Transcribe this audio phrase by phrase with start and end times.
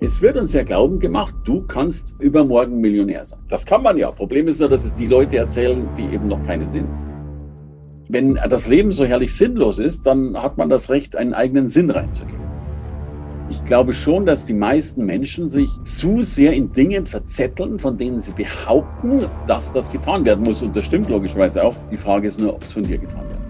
[0.00, 3.40] Es wird uns ja glauben gemacht, du kannst übermorgen Millionär sein.
[3.48, 4.12] Das kann man ja.
[4.12, 6.86] Problem ist nur, dass es die Leute erzählen, die eben noch keine sind.
[8.08, 11.90] Wenn das Leben so herrlich sinnlos ist, dann hat man das Recht, einen eigenen Sinn
[11.90, 12.46] reinzugeben.
[13.50, 18.20] Ich glaube schon, dass die meisten Menschen sich zu sehr in Dingen verzetteln, von denen
[18.20, 20.62] sie behaupten, dass das getan werden muss.
[20.62, 21.74] Und das stimmt logischerweise auch.
[21.90, 23.47] Die Frage ist nur, ob es von dir getan wird.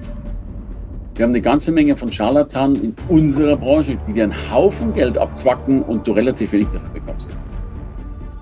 [1.18, 5.18] Wir haben eine ganze Menge von Scharlatanen in unserer Branche, die dir einen Haufen Geld
[5.18, 7.32] abzwacken und du relativ wenig dafür bekommst.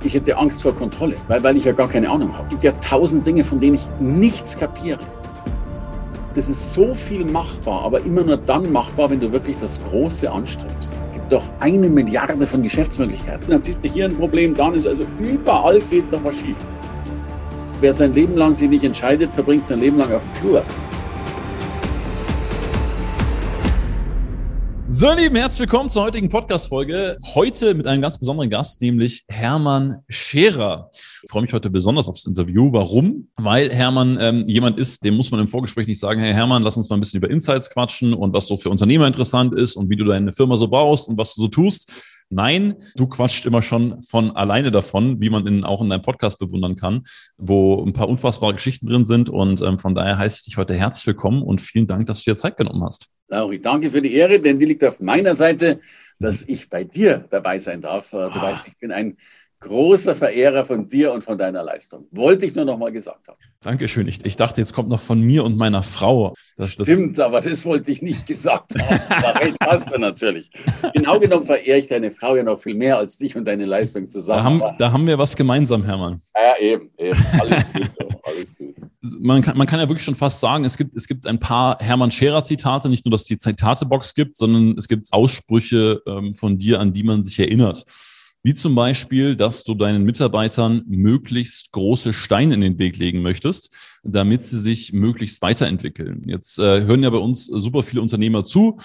[0.04, 2.44] Ich hätte Angst vor Kontrolle, weil, weil ich ja gar keine Ahnung habe.
[2.44, 5.00] Es gibt ja tausend Dinge, von denen ich nichts kapiere.
[6.34, 10.30] Das ist so viel machbar, aber immer nur dann machbar, wenn du wirklich das Große
[10.30, 10.92] anstrebst.
[10.92, 13.48] Es gibt doch eine Milliarde von Geschäftsmöglichkeiten.
[13.48, 16.58] Dann siehst du hier ein Problem, dann ist also überall geht noch was schief.
[17.80, 20.62] Wer sein Leben lang sich nicht entscheidet, verbringt sein Leben lang auf dem Flur.
[24.98, 27.18] So, lieben, herzlich willkommen zur heutigen Podcast-Folge.
[27.34, 30.88] Heute mit einem ganz besonderen Gast, nämlich Hermann Scherer.
[31.22, 32.72] Ich freue mich heute besonders aufs Interview.
[32.72, 33.28] Warum?
[33.36, 36.78] Weil Hermann ähm, jemand ist, dem muss man im Vorgespräch nicht sagen, hey Hermann, lass
[36.78, 39.90] uns mal ein bisschen über Insights quatschen und was so für Unternehmer interessant ist und
[39.90, 41.92] wie du deine Firma so baust und was du so tust.
[42.28, 46.38] Nein, du quatscht immer schon von alleine davon, wie man in, auch in deinem Podcast
[46.38, 47.04] bewundern kann,
[47.36, 49.28] wo ein paar unfassbare Geschichten drin sind.
[49.28, 52.30] Und ähm, von daher heiße ich dich heute herzlich willkommen und vielen Dank, dass du
[52.30, 53.08] dir Zeit genommen hast.
[53.28, 55.80] Lauri, danke für die Ehre, denn die liegt auf meiner Seite,
[56.18, 58.12] dass ich bei dir dabei sein darf.
[58.12, 58.42] Äh, du ah.
[58.42, 59.16] weißt, ich bin ein
[59.60, 62.06] großer Verehrer von dir und von deiner Leistung.
[62.10, 63.38] Wollte ich nur noch mal gesagt haben.
[63.62, 64.06] Dankeschön.
[64.06, 66.34] Ich, ich dachte, jetzt kommt noch von mir und meiner Frau.
[66.56, 69.00] Das, das Stimmt, aber das wollte ich nicht gesagt haben.
[69.08, 70.50] Da recht hast du natürlich.
[70.94, 74.06] Genau genommen verehre ich deine Frau ja noch viel mehr als dich und deine Leistung
[74.06, 74.60] zusammen.
[74.60, 76.20] Da haben, da haben wir was gemeinsam, Hermann.
[76.34, 77.18] Ja, eben, eben.
[77.40, 77.90] Alles gut.
[78.22, 78.76] Alles gut
[79.18, 81.78] man kann, man kann ja wirklich schon fast sagen, es gibt, es gibt ein paar
[81.80, 86.80] Hermann Scherer-Zitate, nicht nur, dass die Zitatebox gibt, sondern es gibt Aussprüche ähm, von dir,
[86.80, 87.84] an die man sich erinnert.
[88.46, 93.74] Wie zum Beispiel, dass du deinen Mitarbeitern möglichst große Steine in den Weg legen möchtest,
[94.04, 96.22] damit sie sich möglichst weiterentwickeln.
[96.28, 98.78] Jetzt äh, hören ja bei uns super viele Unternehmer zu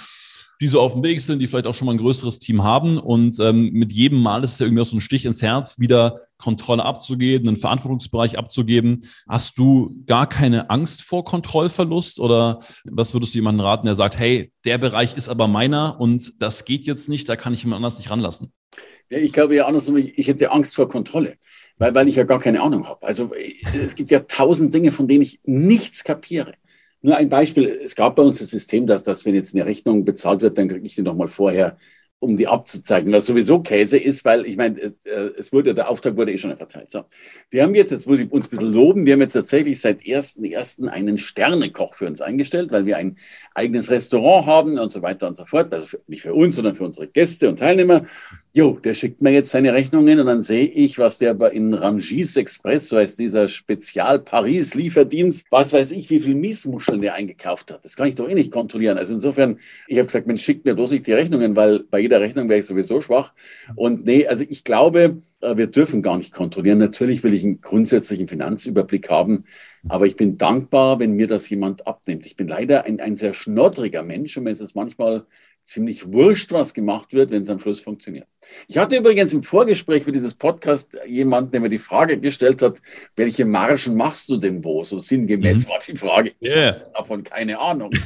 [0.61, 2.99] die so auf dem Weg sind, die vielleicht auch schon mal ein größeres Team haben.
[2.99, 6.19] Und ähm, mit jedem Mal ist es ja irgendwie so ein Stich ins Herz, wieder
[6.38, 9.03] Kontrolle abzugeben, einen Verantwortungsbereich abzugeben.
[9.27, 14.19] Hast du gar keine Angst vor Kontrollverlust oder was würdest du jemandem raten, der sagt,
[14.19, 17.77] hey, der Bereich ist aber meiner und das geht jetzt nicht, da kann ich jemand
[17.77, 18.53] anders nicht ranlassen?
[19.09, 21.38] Ja, ich glaube ja andersrum, ich hätte Angst vor Kontrolle,
[21.77, 23.01] weil, weil ich ja gar keine Ahnung habe.
[23.05, 26.53] Also es gibt ja tausend Dinge, von denen ich nichts kapiere.
[27.01, 27.67] Nur ein Beispiel.
[27.84, 30.67] Es gab bei uns das System, dass, dass wenn jetzt eine Rechnung bezahlt wird, dann
[30.67, 31.78] kriege ich die nochmal vorher
[32.21, 34.91] um die abzuzeichnen, was sowieso Käse ist, weil ich meine, äh,
[35.37, 36.91] es wurde, der Auftrag wurde eh schon verteilt.
[36.91, 37.03] So.
[37.49, 40.01] Wir haben jetzt, jetzt muss ich uns ein bisschen loben, wir haben jetzt tatsächlich seit
[40.01, 40.87] 1.1.
[40.87, 43.17] einen Sternekoch für uns eingestellt, weil wir ein
[43.55, 45.73] eigenes Restaurant haben und so weiter und so fort.
[45.73, 48.05] Also für, nicht für uns, sondern für unsere Gäste und Teilnehmer.
[48.53, 52.35] Jo, der schickt mir jetzt seine Rechnungen und dann sehe ich, was der in Rangis
[52.35, 57.83] Express, so heißt dieser Spezial-Paris-Lieferdienst, was weiß ich, wie viel Miesmuscheln der eingekauft hat.
[57.83, 58.99] Das kann ich doch eh nicht kontrollieren.
[58.99, 59.57] Also insofern,
[59.88, 62.59] ich habe gesagt, Mensch, schickt mir bloß nicht die Rechnungen, weil bei jeder Rechnung wäre
[62.59, 63.33] ich sowieso schwach.
[63.75, 66.77] Und nee, also ich glaube, äh, wir dürfen gar nicht kontrollieren.
[66.77, 69.45] Natürlich will ich einen grundsätzlichen Finanzüberblick haben,
[69.88, 72.25] aber ich bin dankbar, wenn mir das jemand abnimmt.
[72.25, 75.25] Ich bin leider ein, ein sehr schnoddriger Mensch und mir ist es manchmal
[75.63, 78.27] ziemlich wurscht, was gemacht wird, wenn es am Schluss funktioniert.
[78.67, 82.81] Ich hatte übrigens im Vorgespräch für dieses Podcast jemanden, der mir die Frage gestellt hat,
[83.16, 84.83] welche Margen machst du denn wo?
[84.83, 85.69] So sinngemäß mhm.
[85.69, 86.33] war die Frage.
[86.41, 86.91] Yeah.
[86.94, 87.91] davon keine Ahnung.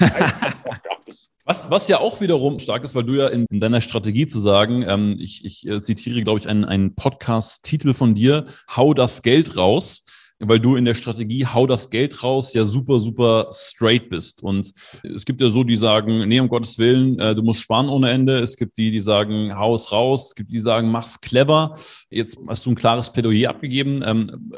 [1.46, 4.40] Was, was ja auch wiederum stark ist, weil du ja in, in deiner Strategie zu
[4.40, 8.46] sagen, ähm, ich, ich äh, zitiere, glaube ich, einen, einen Podcast-Titel von dir,
[8.76, 10.04] Hau das Geld raus
[10.40, 14.44] weil du in der Strategie hau das Geld raus ja super, super straight bist.
[14.44, 14.72] Und
[15.04, 18.10] es gibt ja so, die sagen, nee, um Gottes Willen, äh, du musst sparen ohne
[18.10, 18.40] Ende.
[18.40, 20.28] Es gibt die, die sagen, hau es raus.
[20.28, 21.74] Es gibt die, die sagen, mach's clever.
[22.10, 24.04] Jetzt hast du ein klares Plädoyer abgegeben.
[24.06, 24.52] Ähm,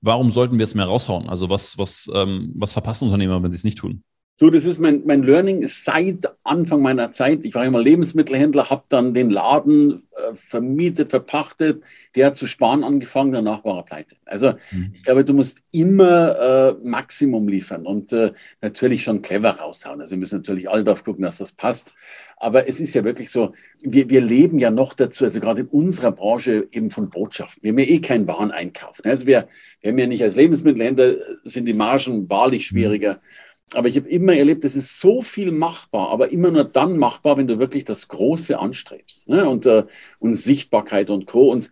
[0.00, 1.28] warum sollten wir es mehr raushauen?
[1.28, 4.04] Also was, was, ähm, was verpassen Unternehmer, wenn sie es nicht tun?
[4.36, 7.44] So, das ist mein, mein Learning seit Anfang meiner Zeit.
[7.44, 11.84] Ich war immer Lebensmittelhändler, habe dann den Laden äh, vermietet, verpachtet.
[12.16, 14.16] Der hat zu sparen angefangen, danach war er pleite.
[14.24, 14.90] Also mhm.
[14.92, 20.00] ich glaube, du musst immer äh, Maximum liefern und äh, natürlich schon clever raushauen.
[20.00, 21.94] Also wir müssen natürlich alle darauf gucken, dass das passt.
[22.36, 25.68] Aber es ist ja wirklich so, wir, wir leben ja noch dazu, also gerade in
[25.68, 27.62] unserer Branche eben von Botschaften.
[27.62, 29.00] Wir haben ja eh keinen Wareneinkauf.
[29.04, 29.12] Ne?
[29.12, 29.46] Also wir,
[29.80, 31.12] wir haben ja nicht als Lebensmittelhändler,
[31.44, 33.14] sind die Margen wahrlich schwieriger.
[33.14, 36.98] Mhm aber ich habe immer erlebt, es ist so viel machbar, aber immer nur dann
[36.98, 39.28] machbar, wenn du wirklich das Große anstrebst.
[39.28, 39.48] Ne?
[39.48, 39.84] Und, äh,
[40.18, 41.50] und Sichtbarkeit und Co.
[41.50, 41.70] Und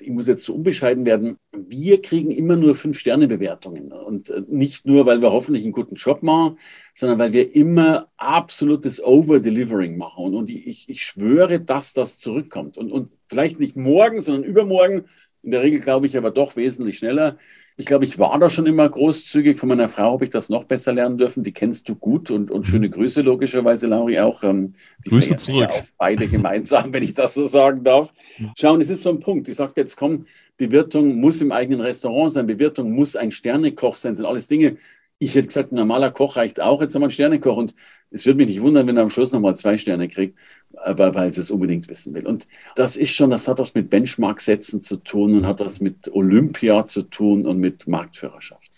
[0.00, 3.92] ich muss jetzt so unbescheiden werden, wir kriegen immer nur Fünf-Sterne-Bewertungen.
[3.92, 6.58] Und äh, nicht nur, weil wir hoffentlich einen guten Job machen,
[6.94, 10.34] sondern weil wir immer absolutes Over-Delivering machen.
[10.34, 12.78] Und, ich, ich schwöre, dass das zurückkommt.
[12.78, 15.04] Und, und vielleicht nicht morgen, sondern übermorgen.
[15.42, 17.36] In der Regel glaube ich aber doch wesentlich schneller.
[17.78, 19.58] Ich glaube, ich war da schon immer großzügig.
[19.58, 21.44] Von meiner Frau habe ich das noch besser lernen dürfen.
[21.44, 24.42] Die kennst du gut und, und schöne Grüße logischerweise, Lauri, auch.
[24.42, 24.72] Ähm,
[25.04, 25.68] die Grüße zurück.
[25.70, 28.14] Auch beide gemeinsam, wenn ich das so sagen darf.
[28.56, 29.48] Schauen, es ist so ein Punkt.
[29.48, 30.24] Ich sage jetzt, komm,
[30.56, 34.76] Bewirtung muss im eigenen Restaurant sein, Bewirtung muss ein Sternekoch sein, sind alles Dinge.
[35.18, 36.80] Ich hätte gesagt, ein normaler Koch reicht auch.
[36.82, 37.74] Jetzt haben wir einen Sternekoch und
[38.10, 40.38] es würde mich nicht wundern, wenn er am Schluss nochmal zwei Sterne kriegt
[40.84, 42.26] weil es es unbedingt wissen will.
[42.26, 46.12] Und das ist schon, das hat was mit Benchmark-Sätzen zu tun und hat was mit
[46.12, 48.70] Olympia zu tun und mit Marktführerschaft.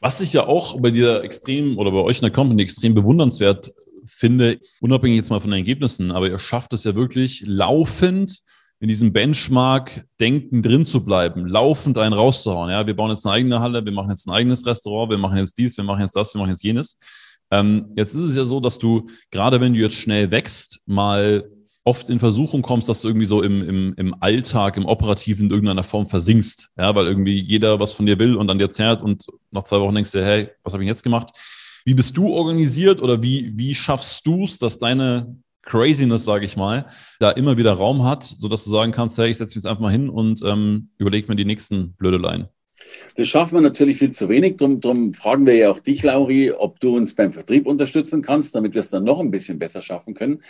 [0.00, 3.72] Was ich ja auch bei dir extrem oder bei euch in der Company extrem bewundernswert
[4.04, 8.42] finde, unabhängig jetzt mal von den Ergebnissen, aber ihr schafft es ja wirklich laufend
[8.82, 12.68] in diesem Benchmark-Denken drin zu bleiben, laufend einen rauszuhauen.
[12.68, 15.38] Ja, wir bauen jetzt eine eigene Halle, wir machen jetzt ein eigenes Restaurant, wir machen
[15.38, 16.98] jetzt dies, wir machen jetzt das, wir machen jetzt jenes.
[17.52, 21.48] Ähm, jetzt ist es ja so, dass du, gerade wenn du jetzt schnell wächst, mal
[21.84, 25.52] oft in Versuchung kommst, dass du irgendwie so im, im, im Alltag, im Operativen in
[25.52, 26.72] irgendeiner Form versinkst.
[26.76, 29.78] Ja, weil irgendwie jeder was von dir will und an dir zerrt und nach zwei
[29.78, 31.28] Wochen denkst du, hey, was habe ich jetzt gemacht?
[31.84, 36.56] Wie bist du organisiert oder wie, wie schaffst du es, dass deine Craziness, sage ich
[36.56, 36.86] mal,
[37.20, 39.82] da immer wieder Raum hat, sodass du sagen kannst, hey, ich setze mich jetzt einfach
[39.82, 42.48] mal hin und ähm, überlege mir die nächsten Blödeleien?
[43.16, 44.56] Das schaffen wir natürlich viel zu wenig.
[44.56, 48.54] Darum, darum fragen wir ja auch dich, Lauri, ob du uns beim Vertrieb unterstützen kannst,
[48.54, 50.42] damit wir es dann noch ein bisschen besser schaffen können.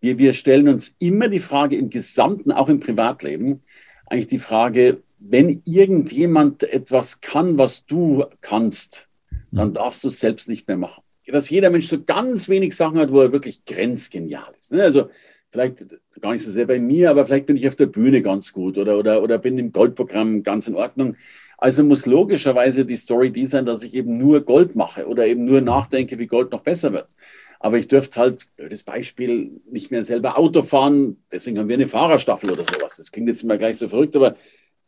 [0.00, 3.62] Wir, wir stellen uns immer die Frage im Gesamten, auch im Privatleben,
[4.06, 9.08] eigentlich die Frage, wenn irgendjemand etwas kann, was du kannst,
[9.52, 9.74] dann mhm.
[9.74, 11.02] darfst du es selbst nicht mehr machen.
[11.26, 14.72] Dass jeder Mensch so ganz wenig Sachen hat, wo er wirklich grenzgenial ist.
[14.72, 14.82] Ne?
[14.82, 15.08] Also
[15.48, 15.86] vielleicht
[16.20, 18.78] gar nicht so sehr bei mir, aber vielleicht bin ich auf der Bühne ganz gut
[18.78, 21.16] oder, oder, oder bin im Goldprogramm ganz in Ordnung.
[21.58, 25.44] Also muss logischerweise die Story die sein, dass ich eben nur Gold mache oder eben
[25.44, 27.14] nur nachdenke, wie Gold noch besser wird.
[27.60, 31.18] Aber ich dürfte halt, blödes Beispiel, nicht mehr selber Auto fahren.
[31.30, 32.96] Deswegen haben wir eine Fahrerstaffel oder sowas.
[32.96, 34.34] Das klingt jetzt immer gleich so verrückt, aber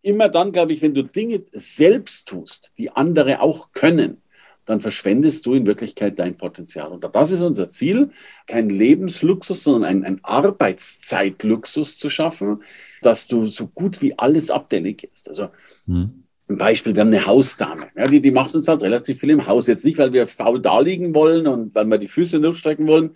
[0.02, 4.22] immer dann, glaube ich, wenn du Dinge selbst tust, die andere auch können,
[4.66, 6.92] dann verschwendest du in Wirklichkeit dein Potenzial.
[6.92, 8.10] Und das ist unser Ziel,
[8.46, 12.62] kein Lebensluxus, sondern ein, ein Arbeitszeitluxus zu schaffen,
[13.02, 15.28] dass du so gut wie alles abdelegierst.
[15.28, 15.50] Also
[15.86, 16.24] hm.
[16.46, 17.86] Ein Beispiel, wir haben eine Hausdame.
[17.96, 19.66] Ja, die, die macht uns halt relativ viel im Haus.
[19.66, 23.12] Jetzt nicht, weil wir faul da liegen wollen und weil wir die Füße durchstrecken wollen,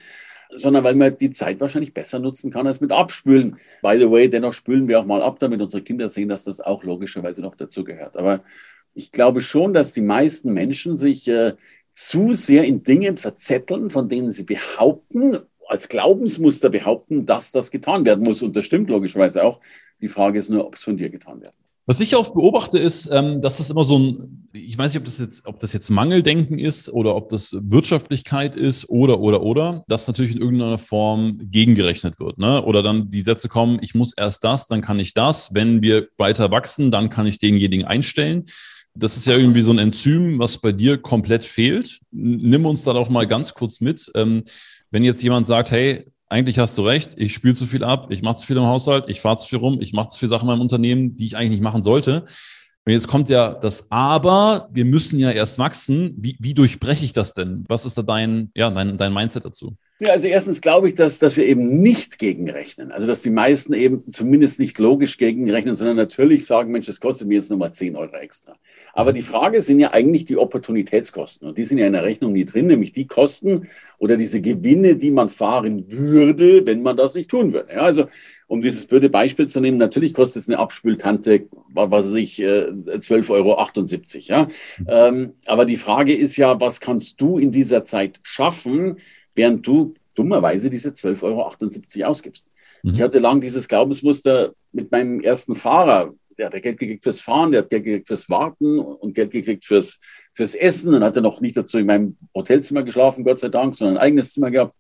[0.51, 3.59] sondern weil man die Zeit wahrscheinlich besser nutzen kann als mit Abspülen.
[3.83, 6.61] By the way, dennoch spülen wir auch mal ab, damit unsere Kinder sehen, dass das
[6.61, 8.17] auch logischerweise noch dazugehört.
[8.17, 8.41] Aber
[8.95, 11.55] ich glaube schon, dass die meisten Menschen sich äh,
[11.93, 18.07] zu sehr in Dingen verzetteln, von denen sie behaupten, als Glaubensmuster behaupten, dass das getan
[18.07, 18.43] werden muss.
[18.43, 19.61] Und das stimmt logischerweise auch.
[20.01, 21.53] Die Frage ist nur, ob es von dir getan wird.
[21.89, 25.07] Was ich oft beobachte, ist, ähm, dass das immer so ein, ich weiß nicht, ob
[25.07, 29.85] das jetzt, ob das jetzt Mangeldenken ist oder ob das Wirtschaftlichkeit ist oder, oder, oder,
[29.89, 32.37] dass natürlich in irgendeiner Form gegengerechnet wird.
[32.37, 32.63] Ne?
[32.63, 35.55] Oder dann die Sätze kommen, ich muss erst das, dann kann ich das.
[35.55, 38.45] Wenn wir weiter wachsen, dann kann ich denjenigen einstellen.
[38.99, 42.01] Das ist ja irgendwie so ein Enzym, was bei dir komplett fehlt.
[42.11, 44.11] Nimm uns da doch mal ganz kurz mit.
[44.15, 44.43] Ähm,
[44.91, 48.23] wenn jetzt jemand sagt, hey, eigentlich hast du recht, ich spüle zu viel ab, ich
[48.23, 50.43] mache zu viel im Haushalt, ich fahre zu viel rum, ich mache zu viele Sachen
[50.43, 52.25] in meinem Unternehmen, die ich eigentlich nicht machen sollte.
[52.85, 56.15] Und jetzt kommt ja das Aber, wir müssen ja erst wachsen.
[56.17, 57.65] Wie, wie durchbreche ich das denn?
[57.69, 59.77] Was ist da dein, ja, dein, dein Mindset dazu?
[60.01, 62.93] Ja, also erstens glaube ich, dass, dass wir eben nicht gegenrechnen.
[62.93, 67.27] Also dass die meisten eben zumindest nicht logisch gegenrechnen, sondern natürlich sagen, Mensch, das kostet
[67.27, 68.55] mir jetzt nochmal 10 Euro extra.
[68.93, 71.49] Aber die Frage sind ja eigentlich die Opportunitätskosten.
[71.49, 73.67] Und die sind ja in der Rechnung nie drin, nämlich die Kosten
[73.99, 77.73] oder diese Gewinne, die man fahren würde, wenn man das nicht tun würde.
[77.73, 78.07] Ja, also
[78.47, 83.31] um dieses blöde Beispiel zu nehmen, natürlich kostet es eine Abspültante, was weiß ich, 12,78
[83.31, 83.59] Euro.
[84.29, 84.49] Ja?
[84.87, 88.97] Ähm, aber die Frage ist ja, was kannst du in dieser Zeit schaffen,
[89.39, 92.53] während du dummerweise diese 12,78 Euro ausgibst.
[92.83, 92.95] Mhm.
[92.95, 96.13] Ich hatte lang dieses Glaubensmuster mit meinem ersten Fahrer.
[96.37, 99.65] Der hat Geld gekriegt fürs Fahren, der hat Geld gekriegt fürs Warten und Geld gekriegt
[99.65, 99.99] fürs,
[100.35, 100.93] fürs Essen.
[100.93, 104.03] Dann hat er noch nicht dazu in meinem Hotelzimmer geschlafen, Gott sei Dank, sondern ein
[104.03, 104.75] eigenes Zimmer gehabt.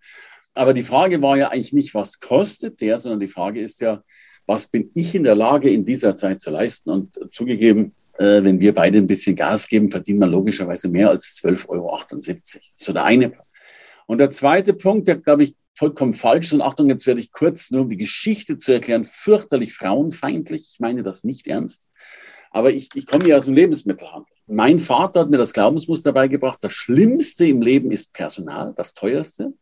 [0.54, 4.02] Aber die Frage war ja eigentlich nicht, was kostet der, sondern die Frage ist ja,
[4.46, 6.90] was bin ich in der Lage, in dieser Zeit zu leisten?
[6.90, 11.40] Und zugegeben, äh, wenn wir beide ein bisschen Gas geben, verdient man logischerweise mehr als
[11.42, 12.00] 12,78 Euro.
[12.74, 13.47] So der eine Punkt.
[14.08, 17.30] Und der zweite Punkt, der glaube ich vollkommen falsch ist, und Achtung, jetzt werde ich
[17.30, 20.66] kurz nur um die Geschichte zu erklären, fürchterlich frauenfeindlich.
[20.72, 21.88] Ich meine das nicht ernst.
[22.50, 24.32] Aber ich, ich komme ja aus dem Lebensmittelhandel.
[24.46, 29.52] Mein Vater hat mir das Glaubensmuster beigebracht, das Schlimmste im Leben ist Personal, das teuerste.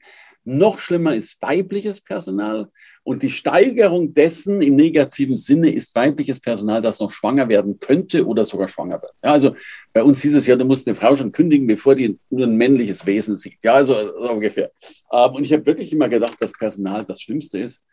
[0.48, 2.70] Noch schlimmer ist weibliches Personal.
[3.02, 8.24] Und die Steigerung dessen im negativen Sinne ist weibliches Personal, das noch schwanger werden könnte
[8.24, 9.12] oder sogar schwanger wird.
[9.24, 9.56] Ja, also
[9.92, 12.54] bei uns hieß es ja, du musst eine Frau schon kündigen, bevor die nur ein
[12.54, 13.58] männliches Wesen sieht.
[13.64, 14.70] Ja, also so ungefähr.
[15.12, 17.84] Ähm, und ich habe wirklich immer gedacht, dass Personal das Schlimmste ist.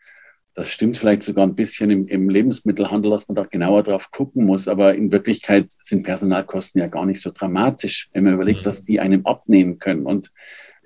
[0.54, 4.44] Das stimmt vielleicht sogar ein bisschen im, im Lebensmittelhandel, dass man da genauer drauf gucken
[4.44, 4.68] muss.
[4.68, 8.66] Aber in Wirklichkeit sind Personalkosten ja gar nicht so dramatisch, wenn man überlegt, mhm.
[8.66, 10.06] was die einem abnehmen können.
[10.06, 10.30] Und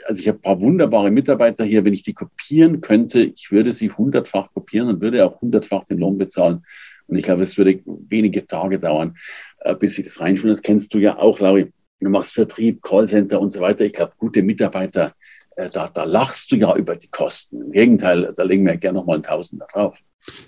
[0.06, 1.84] also ich habe ein paar wunderbare Mitarbeiter hier.
[1.84, 5.98] Wenn ich die kopieren könnte, ich würde sie hundertfach kopieren und würde auch hundertfach den
[5.98, 6.62] Lohn bezahlen.
[7.06, 9.16] Und ich glaube, es würde wenige Tage dauern,
[9.60, 10.52] äh, bis ich das reinspiele.
[10.52, 11.72] Das kennst du ja auch, Lauri.
[12.00, 13.84] Du machst Vertrieb, Callcenter und so weiter.
[13.84, 15.12] Ich glaube, gute Mitarbeiter,
[15.56, 17.62] äh, da, da lachst du ja über die Kosten.
[17.62, 19.98] Im Gegenteil, da legen wir gerne nochmal ein Tausender drauf.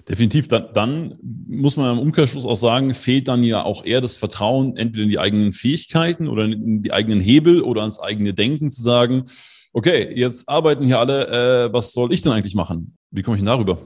[0.09, 0.49] Definitiv.
[0.49, 4.77] Dann, dann, muss man im Umkehrschluss auch sagen, fehlt dann ja auch eher das Vertrauen
[4.77, 8.83] entweder in die eigenen Fähigkeiten oder in die eigenen Hebel oder ans eigene Denken zu
[8.83, 9.25] sagen,
[9.73, 12.97] okay, jetzt arbeiten hier alle, äh, was soll ich denn eigentlich machen?
[13.11, 13.79] Wie komme ich denn darüber?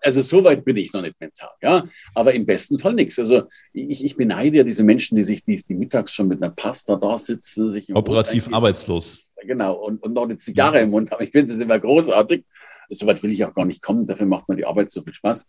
[0.00, 1.82] Also so weit bin ich noch nicht mental, ja.
[2.14, 3.18] Aber im besten Fall nichts.
[3.18, 6.52] Also ich, ich beneide ja diese Menschen, die sich die, die mittags schon mit einer
[6.52, 9.22] Pasta da sitzen, sich operativ arbeitslos.
[9.42, 11.22] Genau, und, und noch eine Zigarre im Mund haben.
[11.24, 12.44] Ich finde das immer großartig.
[12.88, 15.14] So weit will ich auch gar nicht kommen, dafür macht mir die Arbeit so viel
[15.14, 15.46] Spaß.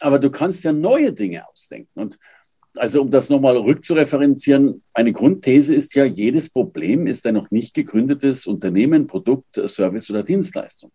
[0.00, 2.00] Aber du kannst ja neue Dinge ausdenken.
[2.00, 2.18] Und
[2.76, 7.74] also um das nochmal rückzureferenzieren, eine Grundthese ist ja, jedes Problem ist ein noch nicht
[7.74, 10.92] gegründetes Unternehmen, Produkt, Service oder Dienstleistung.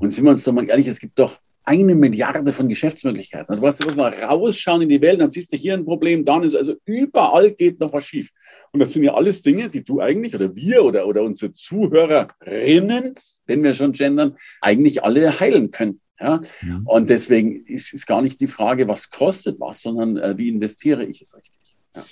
[0.00, 3.50] Und sind wir uns doch mal ehrlich, es gibt doch eine Milliarde von Geschäftsmöglichkeiten.
[3.50, 6.42] Also du musst mal rausschauen in die Welt, dann siehst du hier ein Problem, dann
[6.42, 8.30] ist also überall geht noch was schief.
[8.72, 13.14] Und das sind ja alles Dinge, die du eigentlich oder wir oder, oder unsere Zuhörerinnen,
[13.46, 16.00] wenn wir schon gendern, eigentlich alle heilen können.
[16.18, 16.40] Ja?
[16.66, 16.80] ja.
[16.86, 21.04] Und deswegen ist es gar nicht die Frage, was kostet was, sondern äh, wie investiere
[21.04, 21.76] ich es richtig.
[21.94, 22.04] Ja.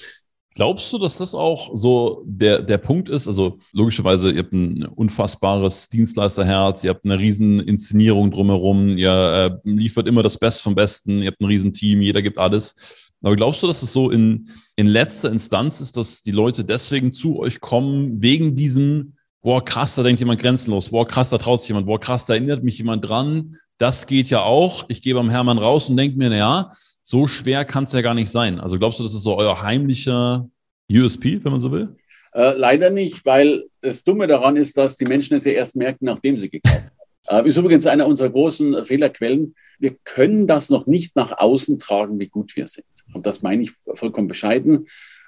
[0.56, 3.26] Glaubst du, dass das auch so der, der Punkt ist?
[3.26, 9.68] Also logischerweise, ihr habt ein unfassbares Dienstleisterherz, ihr habt eine riesen Inszenierung drumherum, ihr äh,
[9.68, 13.12] liefert immer das Beste vom Besten, ihr habt ein riesen Team, jeder gibt alles.
[13.20, 17.12] Aber glaubst du, dass es so in, in letzter Instanz ist, dass die Leute deswegen
[17.12, 21.60] zu euch kommen, wegen diesem, boah, krass, da denkt jemand grenzenlos, boah, krass, da traut
[21.60, 24.84] sich jemand, boah, krass, da erinnert mich jemand dran, das geht ja auch.
[24.88, 28.14] Ich gehe beim Hermann raus und denke mir, naja, so schwer kann es ja gar
[28.14, 28.60] nicht sein.
[28.60, 30.48] Also glaubst du, das ist so euer heimlicher
[30.90, 31.96] USP, wenn man so will?
[32.32, 36.04] Äh, leider nicht, weil das Dumme daran ist, dass die Menschen es ja erst merken,
[36.04, 36.90] nachdem sie gekauft haben.
[37.28, 39.56] Äh, ist übrigens einer unserer großen Fehlerquellen.
[39.80, 42.86] Wir können das noch nicht nach außen tragen, wie gut wir sind.
[43.14, 44.86] Und das meine ich vollkommen bescheiden.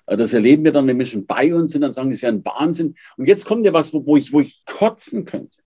[0.09, 2.31] Äh, das erleben wir dann, wenn Menschen bei uns sind, dann sagen, das ist ja
[2.31, 2.95] ein Wahnsinn.
[3.17, 5.59] Und jetzt kommt ja was, wo ich, wo ich kotzen könnte.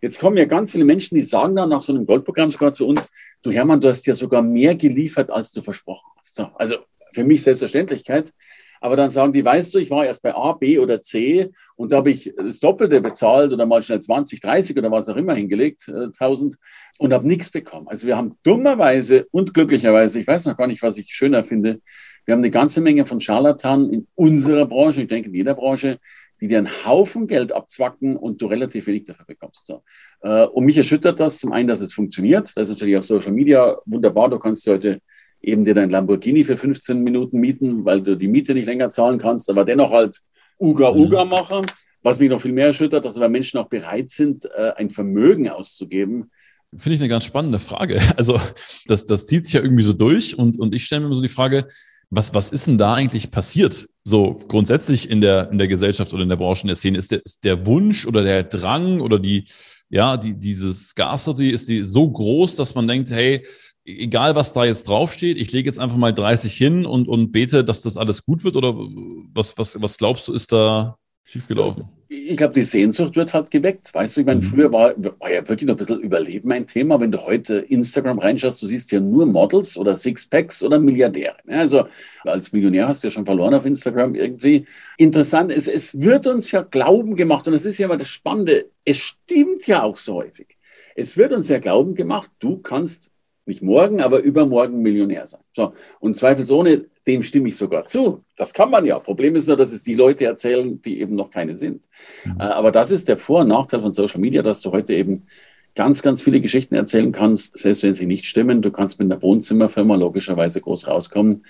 [0.00, 2.86] Jetzt kommen ja ganz viele Menschen, die sagen dann nach so einem Goldprogramm sogar zu
[2.86, 3.08] uns,
[3.42, 6.36] du Hermann, du hast ja sogar mehr geliefert, als du versprochen hast.
[6.36, 6.76] So, also
[7.12, 8.32] für mich Selbstverständlichkeit.
[8.80, 11.90] Aber dann sagen die, weißt du, ich war erst bei A, B oder C und
[11.90, 15.34] da habe ich das Doppelte bezahlt oder mal schnell 20, 30 oder was auch immer
[15.34, 16.56] hingelegt, äh, 1000
[16.98, 17.88] und habe nichts bekommen.
[17.88, 21.80] Also wir haben dummerweise und glücklicherweise, ich weiß noch gar nicht, was ich schöner finde,
[22.28, 25.98] wir haben eine ganze Menge von Scharlatanen in unserer Branche, ich denke in jeder Branche,
[26.42, 29.66] die dir einen Haufen Geld abzwacken und du relativ wenig dafür bekommst.
[29.66, 29.82] So.
[30.20, 32.52] Äh, und mich erschüttert das zum einen, dass es funktioniert.
[32.54, 34.28] Das ist natürlich auf Social Media wunderbar.
[34.28, 35.00] Du kannst heute
[35.40, 39.16] eben dir dein Lamborghini für 15 Minuten mieten, weil du die Miete nicht länger zahlen
[39.16, 40.20] kannst, aber dennoch halt
[40.60, 41.00] Uga mhm.
[41.00, 41.64] Uga machen.
[42.02, 45.48] Was mich noch viel mehr erschüttert, dass aber Menschen auch bereit sind, äh, ein Vermögen
[45.48, 46.30] auszugeben.
[46.76, 48.02] Finde ich eine ganz spannende Frage.
[48.18, 48.38] Also
[48.84, 51.22] das, das zieht sich ja irgendwie so durch und, und ich stelle mir immer so
[51.22, 51.66] die Frage,
[52.10, 53.86] was, was ist denn da eigentlich passiert?
[54.04, 57.10] So grundsätzlich in der, in der Gesellschaft oder in der Branche, in der Szene, ist
[57.10, 59.44] der, ist der Wunsch oder der Drang oder die,
[59.90, 63.44] ja, die, dieses Scarcity, ist die so groß, dass man denkt, hey,
[63.84, 67.64] egal was da jetzt draufsteht, ich lege jetzt einfach mal 30 hin und, und bete,
[67.64, 68.56] dass das alles gut wird?
[68.56, 70.96] Oder was, was, was glaubst du, ist da
[71.28, 71.84] schiefgelaufen?
[72.10, 73.92] Ich glaube, die Sehnsucht wird halt geweckt.
[73.92, 74.44] Weißt du, ich meine, mhm.
[74.44, 76.98] früher war, war ja wirklich noch ein bisschen Überleben ein Thema.
[76.98, 81.36] Wenn du heute Instagram reinschaust, du siehst ja nur Models oder Sixpacks oder Milliardäre.
[81.46, 81.86] Also
[82.24, 84.64] als Millionär hast du ja schon verloren auf Instagram irgendwie.
[84.96, 88.70] Interessant ist, es wird uns ja Glauben gemacht und das ist ja immer das Spannende.
[88.86, 90.56] Es stimmt ja auch so häufig.
[90.96, 93.10] Es wird uns ja Glauben gemacht, du kannst
[93.48, 95.40] nicht morgen, aber übermorgen Millionär sein.
[95.52, 95.72] So.
[96.00, 98.24] Und zweifelsohne, dem stimme ich sogar zu.
[98.36, 98.98] Das kann man ja.
[98.98, 101.86] Problem ist nur, dass es die Leute erzählen, die eben noch keine sind.
[102.24, 102.36] Mhm.
[102.38, 105.26] Äh, aber das ist der Vor- und Nachteil von Social Media, dass du heute eben
[105.74, 108.62] ganz, ganz viele Geschichten erzählen kannst, selbst wenn sie nicht stimmen.
[108.62, 111.44] Du kannst mit einer Wohnzimmerfirma logischerweise groß rauskommen.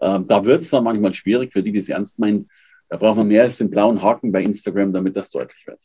[0.00, 2.48] Ähm, da wird es dann manchmal schwierig für die, die es ernst meinen.
[2.88, 5.84] Da braucht man mehr als den blauen Haken bei Instagram, damit das deutlich wird.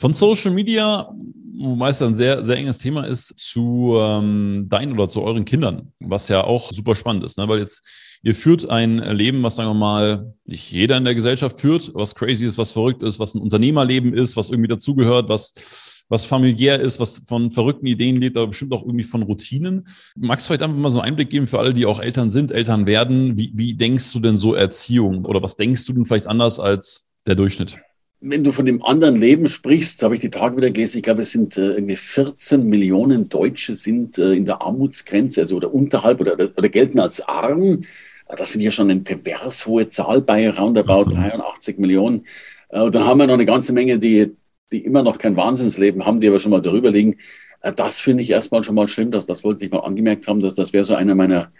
[0.00, 1.14] Von Social Media,
[1.58, 5.92] wobei es ein sehr, sehr enges Thema ist, zu ähm, deinen oder zu euren Kindern,
[6.00, 7.46] was ja auch super spannend ist, ne?
[7.48, 7.86] weil jetzt
[8.22, 12.14] ihr führt ein Leben, was sagen wir mal nicht jeder in der Gesellschaft führt, was
[12.14, 16.80] crazy ist, was verrückt ist, was ein Unternehmerleben ist, was irgendwie dazugehört, was, was familiär
[16.80, 19.86] ist, was von verrückten Ideen lebt, aber bestimmt auch irgendwie von Routinen.
[20.16, 22.52] Magst du vielleicht einfach mal so einen Einblick geben für alle, die auch Eltern sind,
[22.52, 23.36] Eltern werden?
[23.36, 27.06] Wie, wie denkst du denn so Erziehung oder was denkst du denn vielleicht anders als
[27.26, 27.78] der Durchschnitt?
[28.20, 31.22] Wenn du von dem anderen Leben sprichst, habe ich die Tage wieder gelesen, ich glaube,
[31.22, 36.20] es sind äh, irgendwie 14 Millionen Deutsche sind äh, in der Armutsgrenze, also oder unterhalb
[36.20, 37.80] oder, oder, oder gelten als arm.
[38.28, 41.10] Das finde ich ja schon eine pervers hohe Zahl bei roundabout so.
[41.10, 42.26] 83 Millionen.
[42.68, 44.36] Äh, und dann haben wir noch eine ganze Menge, die,
[44.70, 47.16] die immer noch kein Wahnsinnsleben haben, die aber schon mal darüber liegen.
[47.62, 50.40] Äh, das finde ich erstmal schon mal schlimm, dass, das wollte ich mal angemerkt haben,
[50.40, 51.50] dass das wäre so einer meiner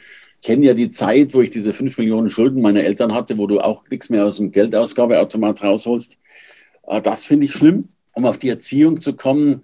[0.42, 3.60] kenne ja die Zeit, wo ich diese 5 Millionen Schulden meiner Eltern hatte, wo du
[3.60, 6.18] auch nichts mehr aus dem Geldausgabeautomat rausholst.
[6.90, 7.88] Äh, das finde ich schlimm.
[8.12, 9.62] Um auf die Erziehung zu kommen,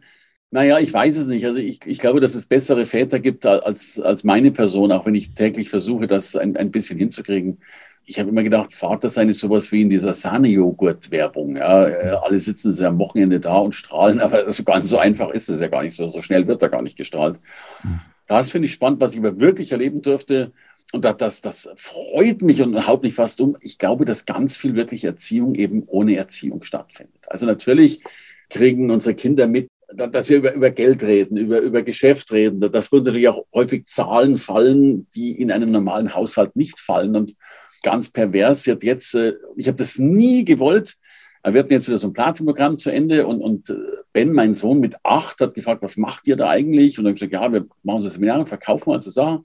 [0.50, 1.44] naja, ich weiß es nicht.
[1.44, 5.14] Also ich, ich glaube, dass es bessere Väter gibt als, als meine Person, auch wenn
[5.16, 7.58] ich täglich versuche, das ein, ein bisschen hinzukriegen.
[8.06, 11.56] Ich habe immer gedacht, Vater sein ist sowas wie in dieser Sahne-Joghurt-Werbung.
[11.56, 15.30] Ja, äh, alle sitzen sie am Wochenende da und strahlen, aber so ganz so einfach
[15.30, 16.06] ist es ja gar nicht so.
[16.06, 17.40] So schnell wird da gar nicht gestrahlt.
[17.82, 18.00] Hm.
[18.28, 20.52] Das finde ich spannend, was ich aber wirklich erleben durfte.
[20.96, 23.54] Und das, das, das freut mich und haut mich fast um.
[23.60, 27.20] Ich glaube, dass ganz viel wirklich Erziehung eben ohne Erziehung stattfindet.
[27.26, 28.02] Also natürlich
[28.48, 32.88] kriegen unsere Kinder mit, dass wir über, über Geld reden, über, über Geschäft reden, dass
[32.88, 37.14] uns natürlich auch häufig Zahlen fallen, die in einem normalen Haushalt nicht fallen.
[37.14, 37.34] Und
[37.82, 40.96] ganz pervers, hat jetzt, äh, ich habe das nie gewollt,
[41.44, 43.74] wir hatten jetzt wieder so ein Platinprogramm zu Ende und, und äh,
[44.14, 46.98] Ben, mein Sohn mit acht, hat gefragt, was macht ihr da eigentlich?
[46.98, 49.44] Und dann habe ich gesagt, ja, wir machen so Seminare, verkaufen so Sachen.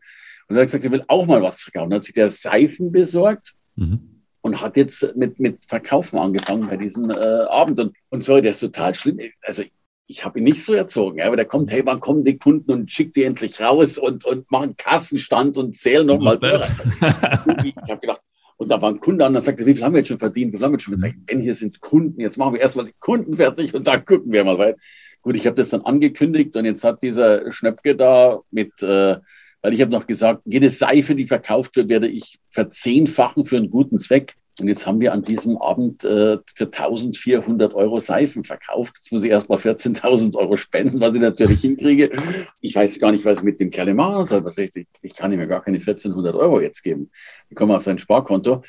[0.51, 1.91] Und er hat gesagt, er will auch mal was verkaufen.
[1.91, 4.22] Dann hat sich der Seifen besorgt mhm.
[4.41, 7.79] und hat jetzt mit, mit Verkaufen angefangen bei diesem äh, Abend.
[7.79, 9.20] Und, und sorry, der ist total schlimm.
[9.41, 9.63] Also
[10.08, 12.70] ich habe ihn nicht so erzogen, ja, aber der kommt, hey, wann kommen die Kunden
[12.70, 16.63] und schickt die endlich raus und, und machen Kassenstand und zählen nochmal durch.
[17.63, 18.22] ich habe gedacht,
[18.58, 20.51] und da war ein Kunde an, der sagte, wie viel haben wir jetzt schon verdient?
[20.51, 21.15] Wie viel haben wir jetzt schon gesagt?
[21.27, 24.43] Ben, hier sind Kunden, jetzt machen wir erstmal die Kunden fertig und dann gucken wir
[24.43, 24.77] mal weiter.
[25.22, 29.15] Gut, ich habe das dann angekündigt und jetzt hat dieser Schnöpke da mit äh,
[29.62, 33.70] weil ich habe noch gesagt, jede Seife, die verkauft wird, werde ich verzehnfachen für einen
[33.70, 34.36] guten Zweck.
[34.60, 38.94] Und jetzt haben wir an diesem Abend äh, für 1400 Euro Seifen verkauft.
[38.98, 42.12] Jetzt muss ich erst mal 14.000 Euro spenden, was ich natürlich hinkriege.
[42.60, 44.44] Ich weiß gar nicht, was ich mit dem Kerl machen soll.
[44.44, 47.09] Was ich, ich kann ihm ja gar keine 1400 Euro jetzt geben.
[47.50, 48.62] Die kommen auf sein Sparkonto.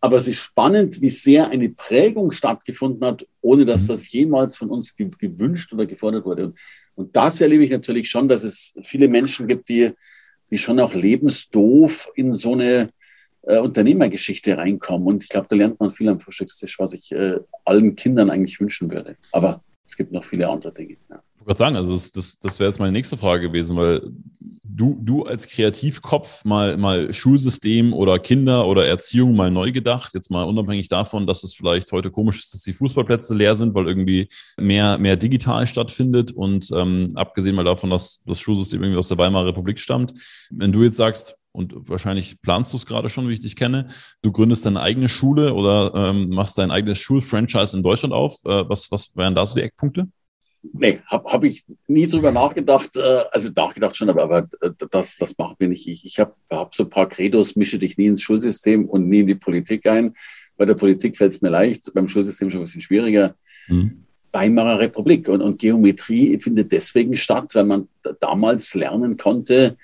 [0.00, 3.88] Aber es ist spannend, wie sehr eine Prägung stattgefunden hat, ohne dass mhm.
[3.88, 6.46] das jemals von uns gewünscht oder gefordert wurde.
[6.46, 6.58] Und,
[6.94, 9.92] und das erlebe ich natürlich schon, dass es viele Menschen gibt, die
[10.50, 12.88] die schon auch lebensdoof in so eine
[13.42, 15.06] äh, Unternehmergeschichte reinkommen.
[15.06, 18.60] Und ich glaube, da lernt man viel am Frühstückstisch, was ich äh, allen Kindern eigentlich
[18.60, 19.16] wünschen würde.
[19.32, 20.96] Aber es gibt noch viele andere Dinge.
[21.10, 21.22] Ja.
[21.40, 24.02] Ich wollte sagen, also das, das, das wäre jetzt meine nächste Frage gewesen, weil
[24.76, 30.30] du, du als Kreativkopf mal, mal Schulsystem oder Kinder oder Erziehung mal neu gedacht, jetzt
[30.30, 33.86] mal unabhängig davon, dass es vielleicht heute komisch ist, dass die Fußballplätze leer sind, weil
[33.86, 39.08] irgendwie mehr, mehr digital stattfindet und ähm, abgesehen mal davon, dass das Schulsystem irgendwie aus
[39.08, 40.12] der Weimarer Republik stammt.
[40.50, 43.86] Wenn du jetzt sagst, und wahrscheinlich planst du es gerade schon, wie ich dich kenne.
[44.22, 48.44] Du gründest deine eigene Schule oder ähm, machst dein eigenes Schulfranchise in Deutschland auf.
[48.44, 50.08] Äh, was, was wären da so die Eckpunkte?
[50.72, 52.96] Nee, habe hab ich nie drüber nachgedacht.
[52.96, 56.04] Äh, also nachgedacht schon, aber, aber äh, das, das macht mir nicht ich.
[56.04, 59.26] Ich habe hab so ein paar Credos, mische dich nie ins Schulsystem und nie in
[59.26, 60.14] die Politik ein.
[60.56, 63.34] Bei der Politik fällt es mir leicht, beim Schulsystem schon ein bisschen schwieriger.
[63.68, 64.04] Mhm.
[64.32, 69.76] Weimarer Republik und, und Geometrie findet deswegen statt, weil man damals lernen konnte,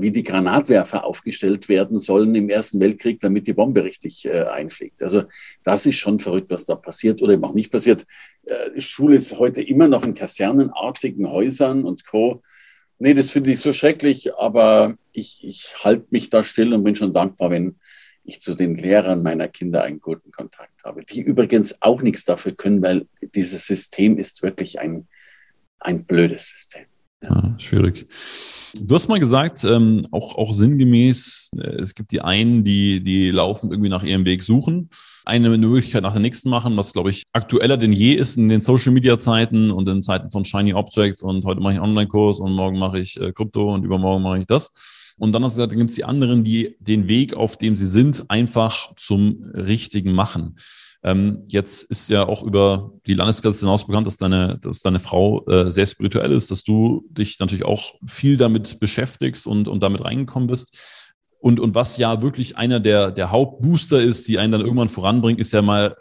[0.00, 5.02] wie die Granatwerfer aufgestellt werden sollen im Ersten Weltkrieg, damit die Bombe richtig äh, einfliegt.
[5.02, 5.24] Also
[5.62, 8.04] das ist schon verrückt, was da passiert oder eben auch nicht passiert.
[8.44, 12.42] Äh, Schule ist heute immer noch in kasernenartigen Häusern und Co.
[12.98, 16.96] Nee, das finde ich so schrecklich, aber ich, ich halte mich da still und bin
[16.96, 17.76] schon dankbar, wenn
[18.24, 22.52] ich zu den Lehrern meiner Kinder einen guten Kontakt habe, die übrigens auch nichts dafür
[22.52, 25.06] können, weil dieses System ist wirklich ein,
[25.78, 26.86] ein blödes System.
[27.24, 28.08] Ja, schwierig.
[28.78, 33.30] Du hast mal gesagt, ähm, auch, auch sinngemäß, äh, es gibt die einen, die, die
[33.30, 34.90] laufen irgendwie nach ihrem Weg suchen,
[35.24, 38.60] eine Möglichkeit nach der nächsten machen, was, glaube ich, aktueller denn je ist in den
[38.60, 42.78] Social-Media-Zeiten und in Zeiten von Shiny Objects und heute mache ich einen Online-Kurs und morgen
[42.78, 44.72] mache ich äh, Krypto und übermorgen mache ich das.
[45.18, 47.76] Und dann hast du gesagt, dann gibt es die anderen, die den Weg, auf dem
[47.76, 50.56] sie sind, einfach zum Richtigen machen.
[51.06, 55.46] Ähm, jetzt ist ja auch über die Landesgrenze hinaus bekannt, dass deine, dass deine Frau
[55.46, 60.04] äh, sehr spirituell ist, dass du dich natürlich auch viel damit beschäftigst und, und damit
[60.04, 60.76] reingekommen bist.
[61.38, 65.38] Und, und was ja wirklich einer der, der Hauptbooster ist, die einen dann irgendwann voranbringt,
[65.38, 65.94] ist ja mal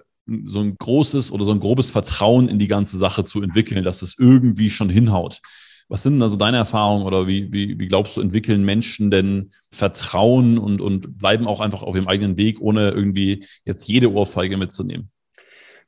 [0.46, 4.02] so ein großes oder so ein grobes Vertrauen in die ganze Sache zu entwickeln, dass
[4.02, 5.39] es irgendwie schon hinhaut.
[5.88, 9.52] Was sind denn also deine Erfahrungen oder wie, wie, wie glaubst du, entwickeln Menschen denn
[9.71, 14.58] Vertrauen und, und bleiben auch einfach auf ihrem eigenen Weg, ohne irgendwie jetzt jede Ohrfeige
[14.58, 15.12] mitzunehmen?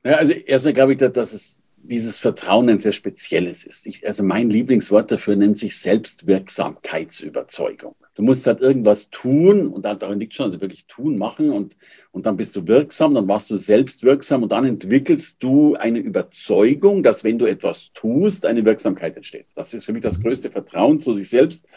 [0.03, 3.87] Ja, also erstmal glaube ich, dass es dieses Vertrauen ein sehr spezielles ist.
[3.87, 7.95] Ich, also mein Lieblingswort dafür nennt sich Selbstwirksamkeitsüberzeugung.
[8.17, 11.77] Du musst halt irgendwas tun und darin liegt schon, also wirklich tun, machen und,
[12.11, 17.03] und dann bist du wirksam, dann warst du selbstwirksam und dann entwickelst du eine Überzeugung,
[17.03, 19.49] dass wenn du etwas tust, eine Wirksamkeit entsteht.
[19.53, 21.67] Das ist für mich das größte Vertrauen zu sich selbst.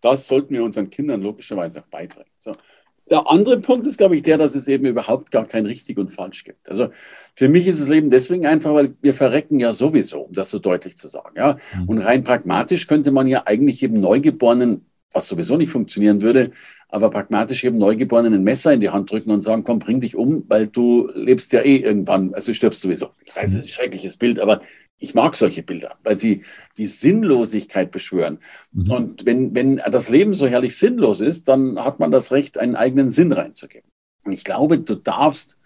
[0.00, 2.32] Das sollten wir unseren Kindern logischerweise auch beibringen.
[2.38, 2.56] So.
[3.10, 6.10] Der andere Punkt ist, glaube ich, der, dass es eben überhaupt gar kein richtig und
[6.12, 6.66] falsch gibt.
[6.70, 6.88] Also
[7.34, 10.58] für mich ist das Leben deswegen einfach, weil wir verrecken ja sowieso, um das so
[10.58, 11.36] deutlich zu sagen.
[11.36, 11.58] Ja?
[11.76, 11.88] Mhm.
[11.90, 16.50] Und rein pragmatisch könnte man ja eigentlich eben Neugeborenen was sowieso nicht funktionieren würde,
[16.88, 20.16] aber pragmatisch eben Neugeborenen ein Messer in die Hand drücken und sagen, komm, bring dich
[20.16, 23.10] um, weil du lebst ja eh irgendwann, also du stirbst sowieso.
[23.24, 24.62] Ich weiß, es ist ein schreckliches Bild, aber
[24.98, 26.44] ich mag solche Bilder, weil sie
[26.76, 28.38] die Sinnlosigkeit beschwören.
[28.72, 28.92] Mhm.
[28.92, 32.76] Und wenn, wenn das Leben so herrlich sinnlos ist, dann hat man das Recht, einen
[32.76, 33.90] eigenen Sinn reinzugeben.
[34.24, 35.58] Und ich glaube, du darfst,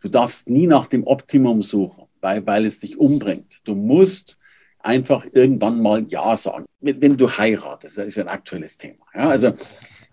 [0.00, 3.60] du darfst nie nach dem Optimum suchen, weil, weil es dich umbringt.
[3.64, 4.38] Du musst
[4.86, 6.64] einfach irgendwann mal Ja sagen.
[6.80, 9.04] Wenn, du heiratest, das ist ein aktuelles Thema.
[9.14, 9.52] Ja, also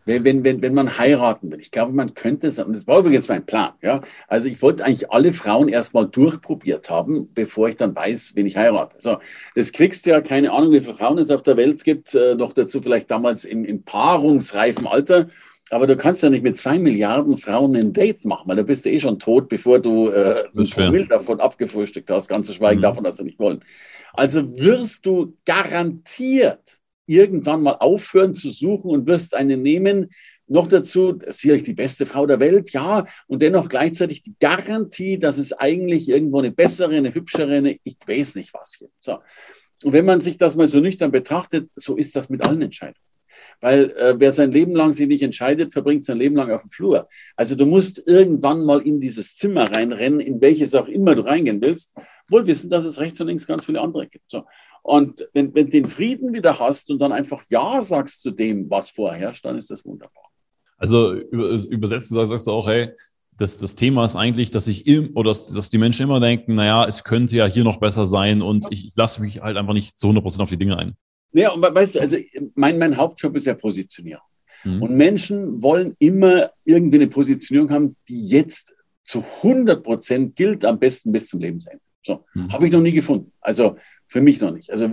[0.06, 3.30] wenn, wenn, wenn man heiraten will, ich glaube, man könnte es, und das war übrigens
[3.30, 4.02] mein Plan, ja.
[4.28, 8.58] Also ich wollte eigentlich alle Frauen erstmal durchprobiert haben, bevor ich dann weiß, wen ich
[8.58, 8.98] heirate.
[9.00, 9.20] So,
[9.56, 12.36] das kriegst du ja, keine Ahnung, wie viele Frauen es auf der Welt gibt, äh,
[12.36, 15.28] noch dazu vielleicht damals im, im paarungsreifen Alter.
[15.70, 18.86] Aber du kannst ja nicht mit zwei Milliarden Frauen ein Date machen, weil da bist
[18.86, 22.80] du eh schon tot, bevor du äh, ein Promille davon abgefrühstückt hast, ganz zu schweigen
[22.80, 22.84] mhm.
[22.84, 23.62] davon, dass sie nicht wollen.
[24.14, 30.10] Also wirst du garantiert irgendwann mal aufhören zu suchen und wirst eine nehmen.
[30.48, 35.38] Noch dazu, sicherlich die beste Frau der Welt, ja, und dennoch gleichzeitig die Garantie, dass
[35.38, 38.94] es eigentlich irgendwo eine bessere, eine hübschere, eine, ich weiß nicht was gibt.
[39.00, 39.20] So.
[39.84, 43.04] Und wenn man sich das mal so nüchtern betrachtet, so ist das mit allen Entscheidungen.
[43.62, 46.70] Weil äh, wer sein Leben lang sich nicht entscheidet, verbringt sein Leben lang auf dem
[46.70, 47.08] Flur.
[47.36, 51.62] Also du musst irgendwann mal in dieses Zimmer reinrennen, in welches auch immer du reingehen
[51.62, 51.96] willst,
[52.30, 54.30] wohl wissen, dass es rechts und links ganz viele andere gibt.
[54.30, 54.44] So.
[54.82, 58.70] Und wenn, wenn du den Frieden wieder hast und dann einfach Ja sagst zu dem,
[58.70, 60.24] was vorher herrscht, dann ist das wunderbar.
[60.78, 62.90] Also übersetzt sagst du auch, hey,
[63.38, 66.56] das, das Thema ist eigentlich, dass ich im, oder dass, dass die Menschen immer denken,
[66.56, 69.74] naja, es könnte ja hier noch besser sein und ich, ich lasse mich halt einfach
[69.74, 70.96] nicht zu 100% auf die Dinge ein.
[71.32, 72.18] Ja, und weißt du, also
[72.56, 74.26] mein, mein Hauptjob ist ja Positionierung.
[74.64, 74.82] Mhm.
[74.82, 80.80] Und Menschen wollen immer irgendwie eine Positionierung haben, die jetzt zu 100 Prozent gilt, am
[80.80, 81.82] besten bis zum Lebensende.
[82.04, 82.52] So, mhm.
[82.52, 83.32] habe ich noch nie gefunden.
[83.42, 84.70] Also für mich noch nicht.
[84.70, 84.90] Also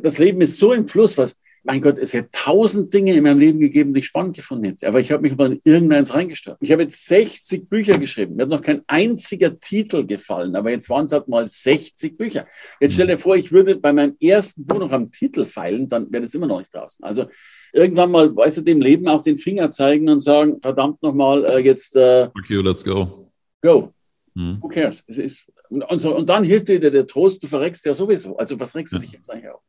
[0.00, 3.38] das Leben ist so im Fluss, was mein Gott, es hätte tausend Dinge in meinem
[3.38, 4.86] Leben gegeben, die ich spannend gefunden hätte.
[4.86, 6.58] Aber ich habe mich mal in irgendeins reingestört.
[6.60, 8.36] Ich habe jetzt 60 Bücher geschrieben.
[8.36, 12.46] Mir hat noch kein einziger Titel gefallen, aber jetzt waren es halt mal 60 Bücher.
[12.80, 16.12] Jetzt stell dir vor, ich würde bei meinem ersten Buch noch am Titel feilen, dann
[16.12, 17.02] wäre das immer noch nicht draußen.
[17.02, 17.26] Also
[17.72, 21.58] irgendwann mal, weißt du, dem Leben auch den Finger zeigen und sagen, verdammt nochmal, äh,
[21.60, 21.96] jetzt.
[21.96, 23.30] Äh, okay, let's go.
[23.62, 23.93] Go.
[24.36, 24.58] Hm.
[24.60, 25.04] Who cares?
[25.06, 28.36] Es ist, und, und, so, und dann hilft dir der Trost, du verreckst ja sowieso.
[28.36, 29.62] Also was regst du dich jetzt eigentlich auf?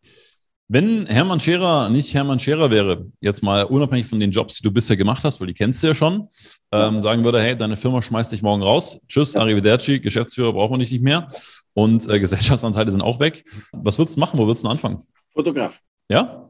[0.67, 4.71] Wenn Hermann Scherer nicht Hermann Scherer wäre, jetzt mal unabhängig von den Jobs, die du
[4.71, 6.27] bisher gemacht hast, weil die kennst du ja schon,
[6.71, 8.99] ähm, sagen würde, hey, deine Firma schmeißt dich morgen raus.
[9.07, 11.27] Tschüss, Arrivederci, Geschäftsführer brauchen wir nicht mehr.
[11.73, 13.43] Und äh, Gesellschaftsanteile sind auch weg.
[13.73, 14.39] Was würdest du machen?
[14.39, 15.03] Wo würdest du anfangen?
[15.33, 15.81] Fotograf.
[16.09, 16.49] Ja?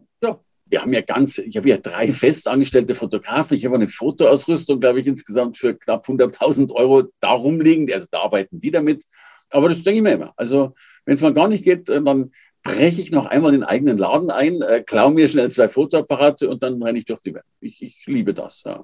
[0.68, 3.56] Wir haben ja ganz, ich habe ja drei festangestellte Fotografen.
[3.56, 7.92] Ich habe eine Fotoausrüstung, glaube ich, insgesamt für knapp 100.000 Euro darum liegen.
[7.94, 9.04] Also da arbeiten die damit.
[9.52, 10.34] Aber das denke ich mir immer.
[10.38, 10.74] Also
[11.06, 12.32] wenn es mal gar nicht geht, äh, dann
[12.66, 16.64] breche ich noch einmal den eigenen Laden ein, äh, klaue mir schnell zwei Fotoapparate und
[16.64, 17.46] dann renne ich durch die Welt.
[17.60, 18.84] Ich, ich liebe das, ja.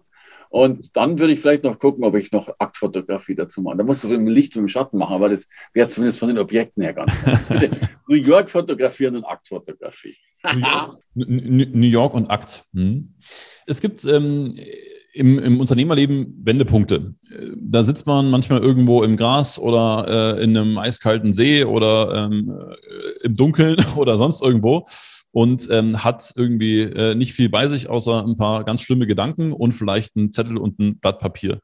[0.49, 3.77] Und dann würde ich vielleicht noch gucken, ob ich noch Aktfotografie dazu mache.
[3.77, 6.29] Da musst du mit dem Licht und dem Schatten machen, aber das wäre zumindest von
[6.29, 7.11] den Objekten her ganz.
[8.07, 10.15] New York fotografieren und Aktfotografie.
[11.13, 12.65] New York und Akt.
[12.73, 13.13] Hm.
[13.65, 14.57] Es gibt ähm,
[15.13, 17.15] im, im Unternehmerleben Wendepunkte.
[17.57, 22.51] Da sitzt man manchmal irgendwo im Gras oder äh, in einem eiskalten See oder ähm,
[22.51, 24.85] äh, im Dunkeln oder sonst irgendwo
[25.31, 29.51] und ähm, hat irgendwie äh, nicht viel bei sich, außer ein paar ganz schlimme Gedanken
[29.53, 31.59] und vielleicht ein Zettel und ein Blatt Papier.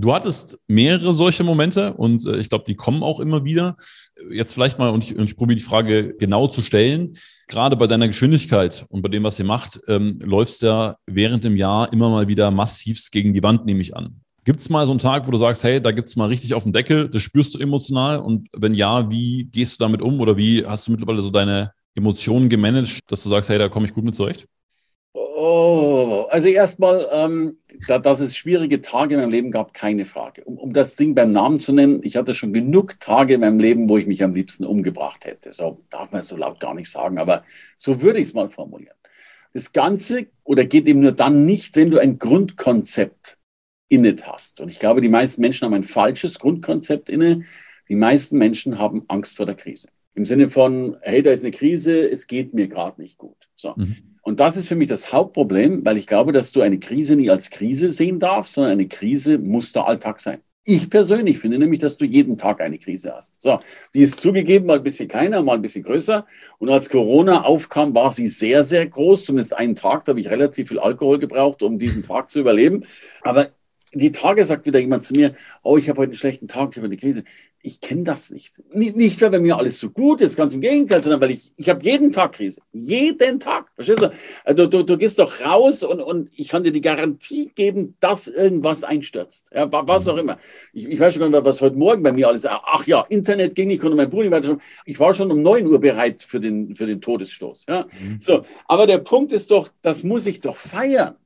[0.00, 3.76] Du hattest mehrere solche Momente und äh, ich glaube, die kommen auch immer wieder.
[4.30, 7.16] Jetzt vielleicht mal, und ich, und ich probiere die Frage genau zu stellen,
[7.48, 11.56] gerade bei deiner Geschwindigkeit und bei dem, was ihr macht, ähm, läufst ja während dem
[11.56, 14.20] Jahr immer mal wieder massivst gegen die Wand, nehme ich an.
[14.44, 16.54] Gibt es mal so einen Tag, wo du sagst, hey, da gibt es mal richtig
[16.54, 20.20] auf den Deckel, das spürst du emotional und wenn ja, wie gehst du damit um
[20.20, 23.86] oder wie hast du mittlerweile so deine Emotionen gemanagt, dass du sagst, hey, da komme
[23.86, 24.46] ich gut mit zurecht?
[25.40, 30.42] Oh, also erstmal, ähm, da, dass es schwierige Tage in meinem Leben gab, keine Frage.
[30.42, 33.60] Um, um das Ding beim Namen zu nennen, ich hatte schon genug Tage in meinem
[33.60, 35.52] Leben, wo ich mich am liebsten umgebracht hätte.
[35.52, 37.44] So darf man es so laut gar nicht sagen, aber
[37.76, 38.96] so würde ich es mal formulieren.
[39.52, 43.38] Das Ganze oder geht eben nur dann nicht, wenn du ein Grundkonzept
[43.88, 44.60] inne hast.
[44.60, 47.44] Und ich glaube, die meisten Menschen haben ein falsches Grundkonzept inne.
[47.88, 49.86] Die meisten Menschen haben Angst vor der Krise.
[50.14, 53.48] Im Sinne von, hey, da ist eine Krise, es geht mir gerade nicht gut.
[53.54, 53.74] So.
[53.76, 54.17] Mhm.
[54.28, 57.30] Und das ist für mich das Hauptproblem, weil ich glaube, dass du eine Krise nie
[57.30, 60.42] als Krise sehen darfst, sondern eine Krise muss der Alltag sein.
[60.66, 63.40] Ich persönlich finde nämlich, dass du jeden Tag eine Krise hast.
[63.40, 63.58] So,
[63.94, 66.26] die ist zugegeben mal ein bisschen kleiner, mal ein bisschen größer.
[66.58, 69.24] Und als Corona aufkam, war sie sehr, sehr groß.
[69.24, 72.84] Zumindest einen Tag, da habe ich relativ viel Alkohol gebraucht, um diesen Tag zu überleben.
[73.22, 73.48] Aber
[73.94, 76.76] die Tage sagt wieder jemand zu mir, oh, ich habe heute einen schlechten Tag, ich
[76.76, 77.24] habe eine Krise.
[77.60, 78.62] Ich kenne das nicht.
[78.72, 78.96] nicht.
[78.96, 81.68] Nicht, weil bei mir alles so gut ist, ganz im Gegenteil, sondern weil ich, ich
[81.68, 82.60] habe jeden Tag Krise.
[82.72, 83.72] Jeden Tag.
[83.74, 84.12] Verstehst du?
[84.44, 88.28] Also, du, du gehst doch raus und, und ich kann dir die Garantie geben, dass
[88.28, 89.50] irgendwas einstürzt.
[89.52, 90.38] Ja, was auch immer.
[90.72, 93.54] Ich, ich weiß schon gar nicht, was heute Morgen bei mir alles, ach ja, Internet
[93.54, 94.58] ging nicht, konnte mein Bruder weiter.
[94.84, 97.66] Ich war schon um 9 Uhr bereit für den, für den Todesstoß.
[97.68, 98.20] Ja, mhm.
[98.20, 98.42] so.
[98.66, 101.16] Aber der Punkt ist doch, das muss ich doch feiern.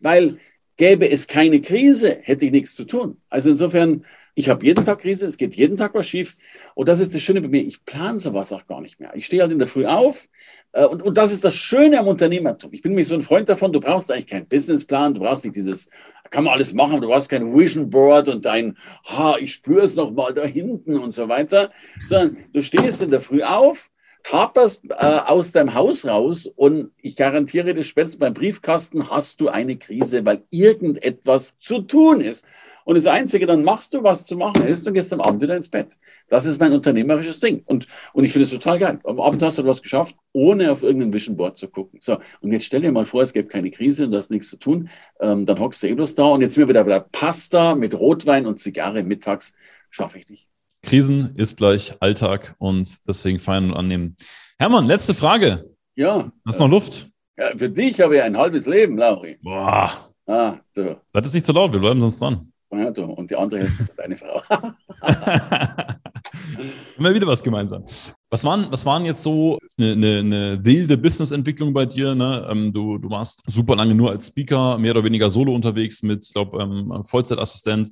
[0.00, 0.38] Weil
[0.82, 3.20] Gäbe es keine Krise, hätte ich nichts zu tun.
[3.30, 6.36] Also insofern, ich habe jeden Tag Krise, es geht jeden Tag was schief.
[6.74, 9.12] Und das ist das Schöne bei mir, ich plane sowas auch gar nicht mehr.
[9.14, 10.28] Ich stehe halt in der Früh auf
[10.72, 12.72] äh, und, und das ist das Schöne am Unternehmertum.
[12.72, 15.54] Ich bin nämlich so ein Freund davon, du brauchst eigentlich keinen Businessplan, du brauchst nicht
[15.54, 15.88] dieses,
[16.30, 19.94] kann man alles machen, du brauchst kein Vision Board und dein, ha, ich spüre es
[19.94, 21.70] noch mal da hinten und so weiter,
[22.04, 23.88] sondern du stehst in der Früh auf,
[24.22, 24.94] taperst äh,
[25.26, 30.24] aus deinem Haus raus und ich garantiere dir, spätestens beim Briefkasten hast du eine Krise,
[30.24, 32.46] weil irgendetwas zu tun ist.
[32.84, 35.56] Und das Einzige, dann machst du, was zu machen ist und gehst am Abend wieder
[35.56, 35.98] ins Bett.
[36.28, 37.62] Das ist mein unternehmerisches Ding.
[37.66, 38.98] Und, und ich finde es total geil.
[39.04, 42.00] Am Abend hast du was geschafft, ohne auf irgendein Vision Board zu gucken.
[42.02, 44.50] So, und jetzt stell dir mal vor, es gäbe keine Krise und du hast nichts
[44.50, 44.88] zu tun.
[45.20, 48.46] Ähm, dann hockst du eh bloß da und jetzt mir wieder, wieder Pasta mit Rotwein
[48.46, 49.52] und Zigarre mittags.
[49.90, 50.51] Schaffe ich nicht.
[50.82, 54.16] Krisen ist gleich Alltag und deswegen feiern und annehmen.
[54.58, 55.70] Hermann, letzte Frage.
[55.94, 56.30] Ja.
[56.46, 57.08] Hast du noch Luft?
[57.38, 59.38] Ja, für dich habe ich ein halbes Leben, Lauri.
[59.42, 59.90] Boah.
[60.26, 60.96] Ah, so.
[61.12, 62.52] Das ist nicht zu so laut, wir bleiben sonst dran.
[62.72, 63.04] Ja, du.
[63.04, 64.40] Und die andere ist deine Frau.
[66.96, 67.84] Immer wieder was gemeinsam.
[68.30, 72.14] Was waren, was waren jetzt so eine, eine, eine wilde Businessentwicklung bei dir?
[72.14, 72.46] Ne?
[72.50, 76.24] Ähm, du, du warst super lange nur als Speaker, mehr oder weniger solo unterwegs mit,
[76.24, 77.90] ich glaube, ähm, Vollzeitassistent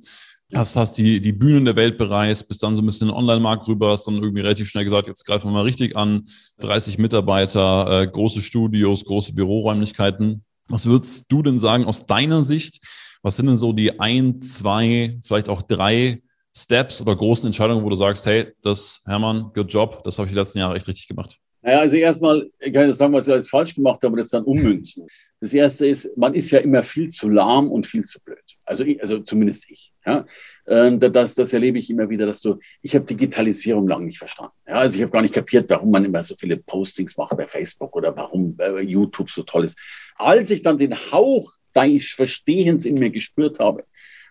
[0.53, 3.17] hast, hast die, die Bühnen der Welt bereist, bist dann so ein bisschen in den
[3.17, 6.25] Online-Markt rüber, hast dann irgendwie relativ schnell gesagt, jetzt greifen wir mal richtig an.
[6.59, 10.43] 30 Mitarbeiter, äh, große Studios, große Büroräumlichkeiten.
[10.67, 12.79] Was würdest du denn sagen aus deiner Sicht?
[13.21, 16.21] Was sind denn so die ein, zwei, vielleicht auch drei
[16.55, 20.33] Steps oder großen Entscheidungen, wo du sagst, hey, das, Hermann, good job, das habe ich
[20.33, 21.37] die letzten Jahre echt richtig gemacht?
[21.61, 24.43] Naja, also erstmal, ich kann nicht sagen, was ich alles falsch gemacht habe, das dann
[24.43, 25.05] ummünzen.
[25.39, 28.50] Das erste ist, man ist ja immer viel zu lahm und viel zu blöd.
[28.71, 29.93] Also, also zumindest ich.
[30.05, 30.25] Ja?
[30.67, 34.53] Ähm, das, das erlebe ich immer wieder, dass du, ich habe Digitalisierung lange nicht verstanden.
[34.67, 34.75] Ja?
[34.75, 37.95] Also ich habe gar nicht kapiert, warum man immer so viele Postings macht bei Facebook
[37.95, 39.77] oder warum äh, YouTube so toll ist.
[40.15, 43.83] Als ich dann den Hauch deines Verstehens in mir gespürt habe,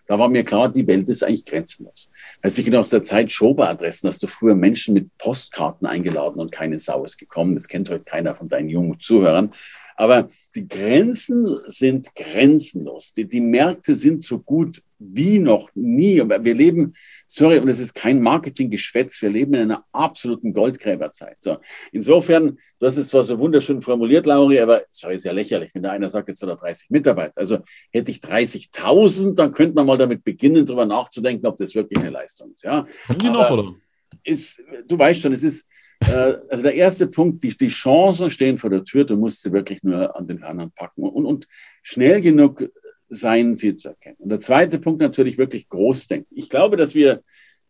[0.07, 2.09] da war mir klar, die Welt ist eigentlich grenzenlos.
[2.41, 6.51] Weiß ich noch aus der Zeit Schober-Adressen, hast du früher Menschen mit Postkarten eingeladen und
[6.51, 7.53] keine Sau ist gekommen.
[7.53, 9.53] Das kennt heute keiner von deinen jungen Zuhörern.
[10.01, 13.13] Aber die Grenzen sind grenzenlos.
[13.13, 16.17] Die, die Märkte sind so gut wie noch nie.
[16.17, 16.93] Wir leben,
[17.27, 21.37] sorry, und es ist kein Marketinggeschwätz, wir leben in einer absoluten Goldgräberzeit.
[21.39, 21.57] So,
[21.91, 25.91] insofern, das ist zwar so wunderschön formuliert, Lauri, aber sorry, ist ja lächerlich, wenn da
[25.91, 27.39] einer sagt, jetzt hat er 30 Mitarbeiter.
[27.39, 27.59] Also
[27.91, 32.09] hätte ich 30.000, dann könnte man mal damit beginnen, darüber nachzudenken, ob das wirklich eine
[32.09, 32.63] Leistung ist.
[32.63, 32.87] Ja,
[33.19, 33.75] Wie noch, oder?
[34.23, 35.67] Ist, du weißt schon, es ist,
[36.01, 39.83] also der erste Punkt, die, die Chancen stehen vor der Tür, du musst sie wirklich
[39.83, 41.47] nur an den Hörnern packen und, und
[41.83, 42.69] schnell genug
[43.09, 44.17] sein Ziel zu erkennen.
[44.19, 46.35] Und der zweite Punkt natürlich wirklich Großdenken.
[46.35, 47.21] Ich glaube, dass wir,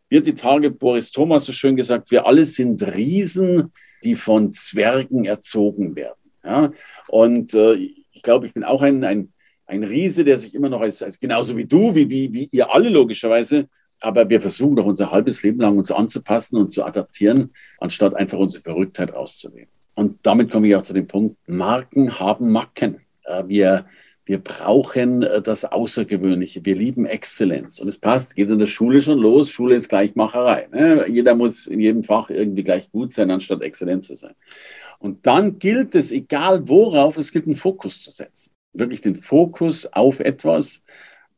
[0.10, 3.72] wird die Tage Boris Thomas so schön gesagt, wir alle sind Riesen,
[4.04, 6.32] die von Zwergen erzogen werden.
[6.44, 6.72] Ja?
[7.08, 9.34] Und äh, ich glaube, ich bin auch ein, ein,
[9.66, 12.72] ein Riese, der sich immer noch als, als genauso wie du, wie, wie, wie ihr
[12.72, 13.68] alle logischerweise,
[14.02, 18.38] aber wir versuchen doch unser halbes Leben lang uns anzupassen und zu adaptieren, anstatt einfach
[18.38, 19.70] unsere Verrücktheit auszunehmen.
[19.96, 23.02] Und damit komme ich auch zu dem Punkt, Marken haben Marken.
[23.26, 23.86] Äh, wir
[24.26, 26.64] wir brauchen äh, das Außergewöhnliche.
[26.64, 27.80] Wir lieben Exzellenz.
[27.80, 29.50] Und es passt, geht in der Schule schon los.
[29.50, 30.68] Schule ist Gleichmacherei.
[30.72, 31.06] Ne?
[31.10, 34.34] Jeder muss in jedem Fach irgendwie gleich gut sein, anstatt exzellent zu sein.
[35.00, 38.54] Und dann gilt es, egal worauf, es gilt einen Fokus zu setzen.
[38.74, 40.84] Wirklich den Fokus auf etwas.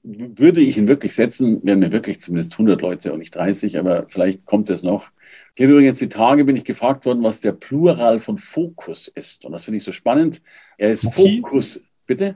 [0.04, 4.06] Würde ich ihn wirklich setzen, wären mir wirklich zumindest 100 Leute und nicht 30, aber
[4.10, 5.12] vielleicht kommt es noch.
[5.56, 9.46] Ich habe übrigens die Tage bin ich gefragt worden, was der Plural von Fokus ist.
[9.46, 10.42] Und das finde ich so spannend.
[10.78, 11.42] Er ist okay.
[11.42, 12.36] Fokus Bitte?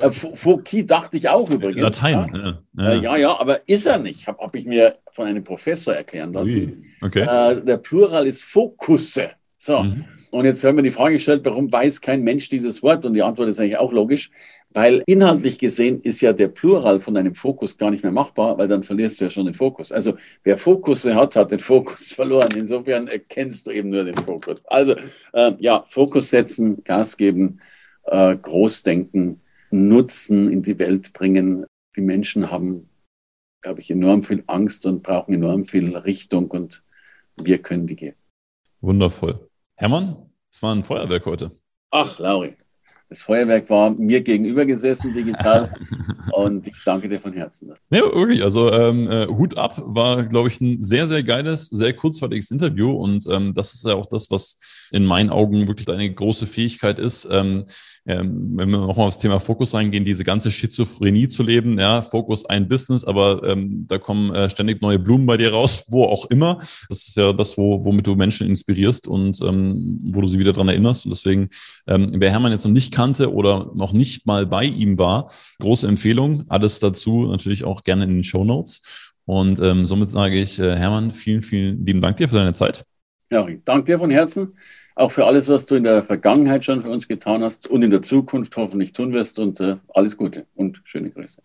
[0.00, 1.82] Äh, Fouki dachte ich auch übrigens.
[1.82, 2.84] Latein, ja.
[2.84, 4.26] Ja, äh, ja, ja aber ist er nicht.
[4.26, 6.84] Habe hab ich mir von einem Professor erklären lassen.
[7.02, 7.22] Okay.
[7.22, 9.32] Äh, der Plural ist Fokusse.
[9.56, 10.04] So, mhm.
[10.30, 13.06] und jetzt haben wir die Frage gestellt, warum weiß kein Mensch dieses Wort?
[13.06, 14.30] Und die Antwort ist eigentlich auch logisch,
[14.74, 18.66] weil inhaltlich gesehen ist ja der Plural von einem Fokus gar nicht mehr machbar, weil
[18.66, 19.92] dann verlierst du ja schon den Fokus.
[19.92, 22.50] Also wer Fokusse hat, hat den Fokus verloren.
[22.56, 24.66] Insofern erkennst du eben nur den Fokus.
[24.66, 24.96] Also
[25.32, 27.60] äh, ja, Fokus setzen, Gas geben,
[28.06, 29.40] äh, Großdenken,
[29.70, 31.66] Nutzen in die Welt bringen.
[31.96, 32.88] Die Menschen haben,
[33.62, 36.82] glaube ich, enorm viel Angst und brauchen enorm viel Richtung und
[37.36, 38.23] wir können die geben.
[38.84, 39.48] Wundervoll.
[39.76, 41.50] Hermann, es war ein Feuerwerk heute.
[41.90, 42.56] Ach, Lauri,
[43.14, 45.72] das Feuerwerk war mir gegenüber gesessen digital
[46.32, 47.72] und ich danke dir von Herzen.
[47.90, 48.42] Ja, wirklich.
[48.42, 52.90] Also ähm, äh, Hut ab war, glaube ich, ein sehr, sehr geiles, sehr kurzweiliges Interview
[52.90, 54.58] und ähm, das ist ja auch das, was
[54.90, 57.28] in meinen Augen wirklich eine große Fähigkeit ist.
[57.30, 57.66] Ähm,
[58.06, 62.44] ähm, wenn wir nochmal aufs Thema Fokus reingehen, diese ganze Schizophrenie zu leben, ja, Fokus
[62.44, 66.26] ein Business, aber ähm, da kommen äh, ständig neue Blumen bei dir raus, wo auch
[66.26, 66.58] immer.
[66.88, 70.52] Das ist ja das, wo, womit du Menschen inspirierst und ähm, wo du sie wieder
[70.52, 71.06] dran erinnerst.
[71.06, 71.48] Und deswegen,
[71.86, 76.46] wer Hermann jetzt noch nicht kannte oder noch nicht mal bei ihm war, große Empfehlung.
[76.48, 78.80] Alles dazu natürlich auch gerne in den Show Notes.
[79.26, 82.84] Und ähm, somit sage ich, äh, Hermann, vielen, vielen lieben Dank dir für deine Zeit.
[83.30, 84.54] Ja, danke dir von Herzen
[84.96, 87.90] auch für alles, was du in der Vergangenheit schon für uns getan hast und in
[87.90, 89.38] der Zukunft hoffentlich tun wirst.
[89.38, 91.42] Und äh, alles Gute und schöne Grüße.